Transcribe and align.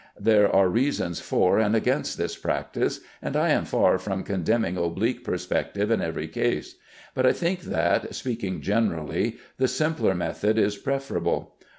There 0.19 0.49
are 0.51 0.67
reasons 0.67 1.19
for 1.19 1.59
and 1.59 1.75
against 1.75 2.17
this 2.17 2.35
practice, 2.35 3.01
and 3.21 3.37
I 3.37 3.49
am 3.49 3.65
far 3.65 3.99
from 3.99 4.23
condemning 4.23 4.75
oblique 4.75 5.23
perspective 5.23 5.91
in 5.91 6.01
every 6.01 6.27
case; 6.27 6.73
but 7.13 7.27
I 7.27 7.33
think 7.33 7.59
that, 7.65 8.15
speaking 8.15 8.61
generally, 8.61 9.37
the 9.57 9.67
simpler 9.67 10.15
method 10.15 10.57
is 10.57 10.75
preferable. 10.75 11.53